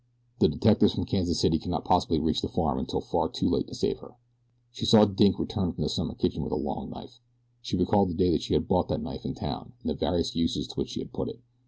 [0.39, 3.67] The detectives from Kansas City could not possibly reach the farm until far too late
[3.67, 4.15] to save her.
[4.71, 7.19] She saw Dink return from the summer kitchen with the long knife.
[7.61, 10.65] She recalled the day she had bought that knife in town, and the various uses
[10.69, 11.39] to which she had put it.